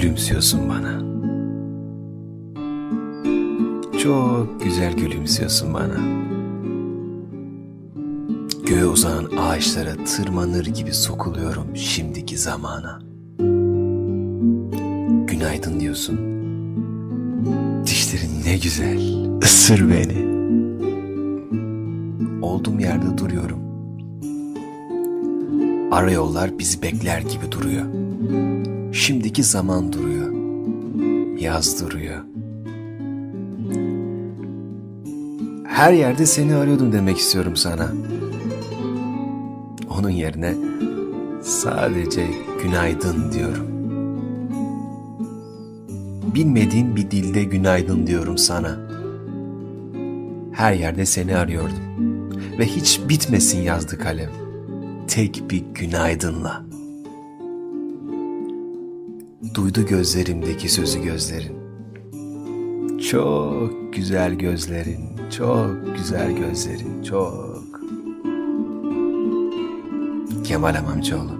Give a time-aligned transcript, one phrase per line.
[0.00, 1.00] gülümsüyorsun bana.
[3.98, 6.00] Çok güzel gülümsüyorsun bana.
[8.66, 13.00] Göğe uzanan ağaçlara tırmanır gibi sokuluyorum şimdiki zamana.
[15.26, 16.18] Günaydın diyorsun.
[17.86, 19.00] Dişlerin ne güzel,
[19.42, 20.30] ısır beni.
[22.42, 23.60] Olduğum yerde duruyorum.
[25.92, 28.09] Ara yollar bizi bekler gibi duruyor.
[29.00, 30.32] Şimdiki zaman duruyor.
[31.40, 32.24] Yaz duruyor.
[35.66, 37.92] Her yerde seni arıyordum demek istiyorum sana.
[39.98, 40.54] Onun yerine
[41.42, 42.26] sadece
[42.62, 43.66] günaydın diyorum.
[46.34, 48.78] Bilmediğim bir dilde günaydın diyorum sana.
[50.52, 51.80] Her yerde seni arıyordum.
[52.58, 54.30] Ve hiç bitmesin yazdı kalem.
[55.08, 56.69] Tek bir günaydınla.
[59.54, 61.60] Duydu gözlerimdeki sözü gözlerin.
[62.98, 67.80] Çok güzel gözlerin, çok güzel gözlerin, çok.
[70.44, 71.39] Kemal Amamcıoğlu